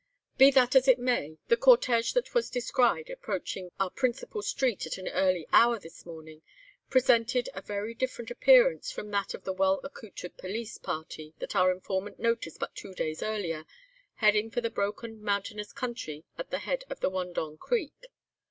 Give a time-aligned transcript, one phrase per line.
[0.35, 4.97] "Be that as it may, the cortège that was descried approaching our principal street at
[4.97, 6.41] an early hour this morning,
[6.89, 11.71] presented a very different appearance from that of the well accoutred police party that our
[11.71, 13.63] informant noticed but two days earlier
[14.15, 18.07] heading for the broken mountainous country at the head of the Wandong Creek.